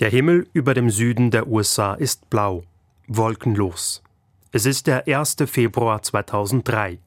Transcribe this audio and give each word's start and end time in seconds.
Der 0.00 0.08
Himmel 0.08 0.46
über 0.54 0.72
dem 0.72 0.88
Süden 0.88 1.30
der 1.30 1.46
USA 1.46 1.92
ist 1.92 2.30
blau, 2.30 2.62
wolkenlos. 3.06 4.02
Es 4.50 4.64
ist 4.64 4.86
der 4.86 5.06
1. 5.06 5.36
Februar 5.44 6.00
2003 6.00 6.98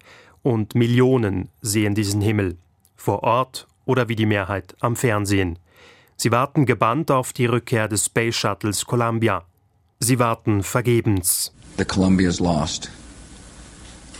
und 0.44 0.76
Millionen 0.76 1.50
sehen 1.60 1.96
diesen 1.96 2.22
Himmel, 2.22 2.56
vor 2.96 3.24
Ort 3.24 3.68
oder 3.86 4.10
wie 4.10 4.16
die 4.16 4.28
Mehrheit 4.28 4.76
am 4.80 4.96
Fernsehen. 4.96 5.58
Sie 6.18 6.32
warten 6.32 6.68
gebannt 6.68 7.10
auf 7.10 7.34
die 7.34 7.48
Rückkehr 7.48 7.88
des 7.88 8.06
Space 8.06 8.36
Shuttles 8.36 8.86
Columbia. 8.86 9.44
Sie 10.00 10.20
warten 10.20 10.62
vergebens. 10.62 11.52
The 11.80 11.86
Columbia 11.86 12.30
is 12.30 12.40
lost. 12.40 12.92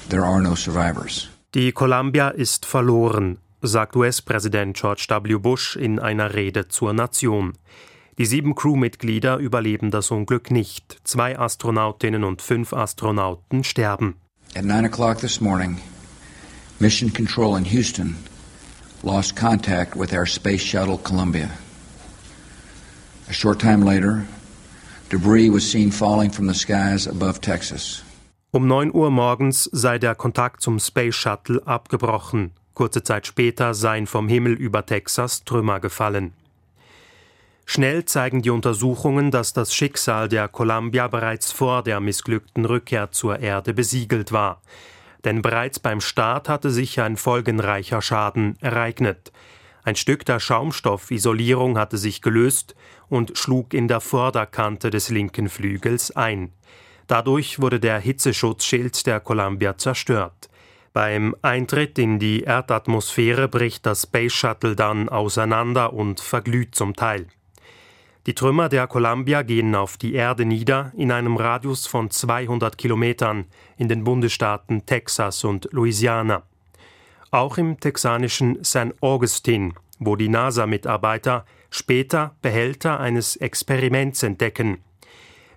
There 0.10 0.24
are 0.24 0.42
no 0.42 0.56
survivors. 0.56 1.30
Die 1.54 1.72
Columbia 1.74 2.30
ist 2.30 2.66
verloren, 2.66 3.38
sagt 3.62 3.96
US-Präsident 3.96 4.76
George 4.76 5.06
W. 5.10 5.38
Bush 5.38 5.76
in 5.76 6.00
einer 6.00 6.34
Rede 6.34 6.70
zur 6.70 6.94
Nation. 6.94 7.54
Die 8.20 8.26
sieben 8.26 8.54
Crewmitglieder 8.54 9.38
überleben 9.38 9.90
das 9.90 10.12
Unglück 10.12 10.52
nicht. 10.52 11.00
Zwei 11.04 11.38
Astronautinnen 11.40 12.24
und 12.24 12.42
fünf 12.42 12.72
Astronauten 12.72 13.64
sterben. 13.64 14.16
At 14.56 14.66
9 14.66 14.86
o'clock 14.86 15.18
this 15.18 15.42
morning, 15.42 15.80
Mission 16.80 17.12
Control 17.12 17.58
in 17.58 17.66
Houston 17.66 18.18
lost 19.02 19.36
contact 19.36 19.96
with 19.96 20.14
our 20.14 20.28
space 20.28 20.62
shuttle 20.62 20.98
Columbia. 20.98 21.50
A 23.30 23.34
short 23.34 23.60
time 23.60 23.84
later, 23.84 24.28
debris 25.10 25.50
was 25.50 25.64
seen 25.64 25.92
falling 25.92 26.32
from 26.32 26.48
the 26.48 26.54
skies 26.54 27.08
above 27.08 27.42
Texas. 27.42 28.04
Um 28.52 28.68
9 28.68 28.94
Uhr 28.94 29.10
morgens 29.10 29.68
sei 29.72 29.98
der 29.98 30.14
Kontakt 30.14 30.62
zum 30.62 30.78
Space 30.78 31.16
Shuttle 31.16 31.66
abgebrochen. 31.66 32.52
Kurze 32.76 33.02
Zeit 33.02 33.26
später 33.26 33.74
seien 33.74 34.06
vom 34.06 34.28
Himmel 34.28 34.54
über 34.54 34.86
Texas 34.86 35.44
Trümmer 35.46 35.80
gefallen. 35.80 36.34
Schnell 37.66 38.06
zeigen 38.06 38.42
die 38.42 38.50
Untersuchungen, 38.50 39.32
dass 39.32 39.54
das 39.54 39.74
Schicksal 39.74 40.30
der 40.30 40.48
Columbia 40.48 41.08
bereits 41.08 41.52
vor 41.52 41.84
der 41.84 42.00
missglückten 42.00 42.66
Rückkehr 42.66 43.12
zur 43.12 43.40
Erde 43.40 43.74
besiegelt 43.74 44.32
war. 44.32 44.62
Denn 45.24 45.42
bereits 45.42 45.80
beim 45.80 46.02
Start 46.02 46.50
hatte 46.50 46.70
sich 46.70 47.00
ein 47.00 47.16
folgenreicher 47.16 48.02
Schaden 48.02 48.58
ereignet. 48.60 49.32
Ein 49.84 49.96
Stück 49.96 50.26
der 50.26 50.40
Schaumstoffisolierung 50.40 51.78
hatte 51.78 51.98
sich 51.98 52.22
gelöst 52.22 52.76
und 53.10 53.38
schlug 53.38 53.74
in 53.74 53.88
der 53.88 54.02
Vorderkante 54.02 54.90
des 54.90 55.10
linken 55.10 55.50
Flügels 55.50 56.16
ein. 56.16 56.52
Dadurch 57.08 57.60
wurde 57.62 57.80
der 57.80 58.00
Hitzeschutzschild 58.00 59.06
der 59.06 59.20
Columbia 59.20 59.78
zerstört. 59.78 60.50
Beim 60.94 61.36
Eintritt 61.42 61.98
in 61.98 62.20
die 62.20 62.44
Erdatmosphäre 62.44 63.48
bricht 63.48 63.86
das 63.86 64.04
Space 64.04 64.34
Shuttle 64.34 64.76
dann 64.76 65.10
auseinander 65.10 65.94
und 65.94 66.20
verglüht 66.20 66.76
zum 66.76 66.96
Teil. 66.96 67.28
Die 68.26 68.36
Trümmer 68.36 68.70
der 68.70 68.88
Columbia 68.88 69.42
gehen 69.42 69.76
auf 69.76 69.98
die 69.98 70.14
Erde 70.14 70.46
nieder 70.46 70.94
in 70.96 71.12
einem 71.12 71.36
Radius 71.36 71.88
von 71.88 72.10
200 72.10 72.78
Kilometern 72.78 73.46
in 73.76 73.90
den 73.90 74.06
Bundesstaaten 74.06 74.86
Texas 74.86 75.44
und 75.44 75.68
Louisiana. 75.74 76.44
Auch 77.32 77.58
im 77.58 77.82
texanischen 77.82 78.64
San 78.64 78.94
Augustine, 79.02 79.74
wo 80.00 80.16
die 80.16 80.30
NASA-Mitarbeiter 80.30 81.46
später 81.70 82.34
Behälter 82.42 83.02
eines 83.02 83.36
Experiments 83.36 84.24
entdecken. 84.24 84.78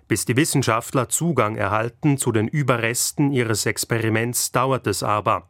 Bis 0.09 0.25
die 0.25 0.35
Wissenschaftler 0.35 1.07
Zugang 1.07 1.55
erhalten 1.55 2.17
zu 2.17 2.33
den 2.33 2.49
Überresten 2.49 3.31
ihres 3.31 3.65
Experiments 3.65 4.51
dauert 4.51 4.87
es 4.87 5.03
aber. 5.03 5.47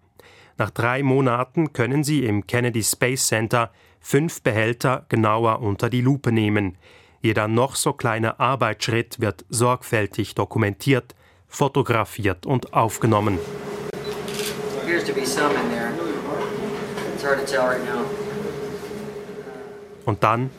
Nach 0.59 0.69
drei 0.69 1.02
Monaten 1.02 1.73
können 1.73 2.03
sie 2.03 2.25
im 2.25 2.45
Kennedy 2.45 2.83
Space 2.83 3.25
Center 3.25 3.71
fünf 3.99 4.43
Behälter 4.43 5.07
genauer 5.09 5.61
unter 5.61 5.89
die 5.89 6.02
Lupe 6.02 6.31
nehmen, 6.31 6.77
jeder 7.21 7.47
noch 7.47 7.75
so 7.75 7.93
kleine 7.93 8.39
Arbeitsschritt 8.39 9.19
wird 9.19 9.45
sorgfältig 9.49 10.35
dokumentiert, 10.35 11.15
fotografiert 11.47 12.45
und 12.45 12.73
aufgenommen. 12.73 13.39
Und 20.05 20.23
dann 20.23 20.49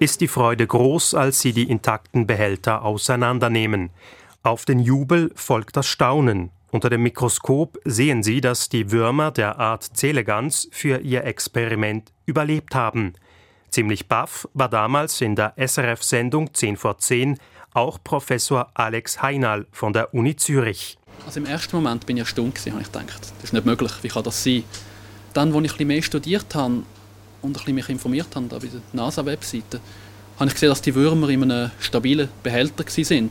ist 0.00 0.22
die 0.22 0.28
Freude 0.28 0.66
groß, 0.66 1.14
als 1.14 1.40
sie 1.40 1.52
die 1.52 1.70
intakten 1.70 2.26
Behälter 2.26 2.82
auseinandernehmen. 2.82 3.90
Auf 4.42 4.64
den 4.64 4.80
Jubel 4.80 5.30
folgt 5.34 5.76
das 5.76 5.86
Staunen. 5.86 6.50
Unter 6.72 6.88
dem 6.88 7.02
Mikroskop 7.02 7.78
sehen 7.84 8.22
Sie, 8.22 8.40
dass 8.40 8.68
die 8.68 8.92
Würmer 8.92 9.32
der 9.32 9.58
Art 9.58 9.82
Zelegans 9.82 10.68
für 10.70 10.98
ihr 10.98 11.24
Experiment 11.24 12.12
überlebt 12.26 12.76
haben. 12.76 13.14
Ziemlich 13.70 14.06
baff 14.06 14.48
war 14.54 14.68
damals 14.68 15.20
in 15.20 15.34
der 15.34 15.54
SRF-Sendung 15.56 16.54
10 16.54 16.76
vor 16.76 16.98
10 16.98 17.38
auch 17.72 17.98
Professor 18.02 18.70
Alex 18.74 19.20
Heinal 19.22 19.66
von 19.72 19.92
der 19.92 20.14
Uni 20.14 20.36
Zürich. 20.36 20.96
Also 21.26 21.40
im 21.40 21.46
ersten 21.46 21.76
Moment 21.76 22.06
bin 22.06 22.16
ich 22.16 22.22
erstaunt, 22.22 22.58
habe 22.58 22.80
ich 22.80 22.86
gedacht, 22.86 23.20
das 23.20 23.44
ist 23.44 23.52
nicht 23.52 23.66
möglich, 23.66 23.92
wie 24.02 24.08
kann 24.08 24.24
das 24.24 24.42
sein? 24.42 24.64
Dann, 25.34 25.54
als 25.54 25.64
ich 25.66 25.80
ein 25.80 25.86
mehr 25.86 26.02
studiert 26.02 26.54
habe 26.54 26.82
und 27.42 27.68
ein 27.68 27.74
mich 27.74 27.88
informiert 27.88 28.34
habe, 28.34 28.46
bei 28.46 28.58
der 28.58 28.80
NASA-Webseite, 28.92 29.80
habe 30.38 30.48
ich 30.48 30.54
gesehen, 30.54 30.70
dass 30.70 30.82
die 30.82 30.94
Würmer 30.94 31.28
in 31.28 31.42
einem 31.42 31.70
stabilen 31.80 32.28
Behälter 32.42 32.84
waren 32.84 33.30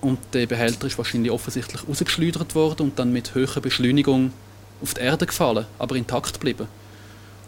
und 0.00 0.18
der 0.32 0.46
Behälter 0.46 0.86
ist 0.86 0.98
wahrscheinlich 0.98 1.30
offensichtlich 1.30 1.88
rausgeschleudert 1.88 2.54
worden 2.54 2.82
und 2.84 2.98
dann 2.98 3.12
mit 3.12 3.34
höherer 3.34 3.60
Beschleunigung 3.60 4.32
auf 4.82 4.94
die 4.94 5.00
Erde 5.00 5.26
gefallen, 5.26 5.66
aber 5.78 5.96
intakt 5.96 6.34
geblieben. 6.34 6.68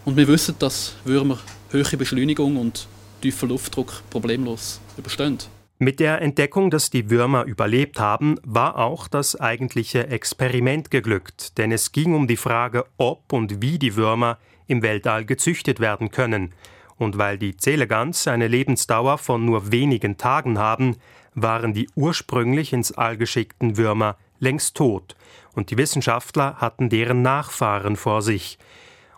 Und 0.04 0.16
wir 0.16 0.26
wissen, 0.28 0.56
dass 0.58 0.94
Würmer 1.04 1.38
hohe 1.72 1.96
Beschleunigung 1.96 2.56
und 2.56 2.86
tiefer 3.20 3.46
Luftdruck 3.46 4.02
problemlos 4.10 4.80
überstehen. 4.96 5.38
Mit 5.78 5.98
der 5.98 6.20
Entdeckung, 6.20 6.70
dass 6.70 6.90
die 6.90 7.08
Würmer 7.08 7.44
überlebt 7.44 7.98
haben, 7.98 8.36
war 8.42 8.76
auch 8.76 9.08
das 9.08 9.38
eigentliche 9.38 10.08
Experiment 10.08 10.90
geglückt, 10.90 11.56
denn 11.56 11.72
es 11.72 11.92
ging 11.92 12.14
um 12.14 12.26
die 12.26 12.36
Frage, 12.36 12.84
ob 12.98 13.32
und 13.32 13.62
wie 13.62 13.78
die 13.78 13.96
Würmer 13.96 14.38
im 14.66 14.82
Weltall 14.82 15.24
gezüchtet 15.24 15.80
werden 15.80 16.10
können. 16.10 16.52
Und 16.98 17.16
weil 17.16 17.38
die 17.38 17.56
Zelegans 17.56 18.28
eine 18.28 18.46
Lebensdauer 18.46 19.16
von 19.16 19.46
nur 19.46 19.72
wenigen 19.72 20.18
Tagen 20.18 20.58
haben, 20.58 20.96
waren 21.34 21.72
die 21.72 21.88
ursprünglich 21.94 22.72
ins 22.72 22.92
All 22.92 23.16
geschickten 23.16 23.76
Würmer 23.76 24.16
längst 24.38 24.76
tot, 24.76 25.16
und 25.54 25.70
die 25.70 25.78
Wissenschaftler 25.78 26.56
hatten 26.56 26.88
deren 26.88 27.22
Nachfahren 27.22 27.96
vor 27.96 28.22
sich. 28.22 28.58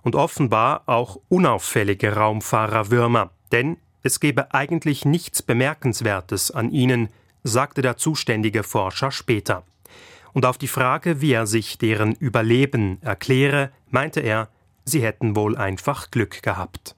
Und 0.03 0.17
offenbar 0.17 0.83
auch 0.87 1.21
unauffällige 1.28 2.15
Raumfahrerwürmer, 2.15 3.31
denn 3.53 3.77
es 4.03 4.19
gebe 4.19 4.53
eigentlich 4.53 5.05
nichts 5.05 5.43
Bemerkenswertes 5.43 6.50
an 6.50 6.71
ihnen, 6.71 7.09
sagte 7.45 7.83
der 7.83 7.97
zuständige 7.97 8.62
Forscher 8.62 9.11
später. 9.11 9.62
Und 10.33 10.47
auf 10.47 10.59
die 10.59 10.69
Frage, 10.69 11.21
wie 11.21 11.33
er 11.33 11.47
sich 11.47 11.79
deren 11.79 12.15
Überleben 12.15 12.99
erkläre, 13.03 13.71
meinte 13.91 14.21
er, 14.21 14.49
sie 14.84 15.03
hätten 15.03 15.37
wohl 15.37 15.56
einfach 15.56 16.11
Glück 16.11 16.43
gehabt. 16.43 16.97